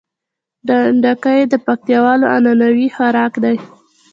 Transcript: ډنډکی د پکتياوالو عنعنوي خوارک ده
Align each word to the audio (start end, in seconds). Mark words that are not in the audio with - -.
ډنډکی 0.67 1.39
د 1.51 1.53
پکتياوالو 1.65 2.25
عنعنوي 2.35 2.87
خوارک 2.95 3.33
ده 3.43 3.53